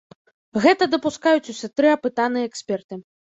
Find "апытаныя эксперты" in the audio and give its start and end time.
1.99-2.93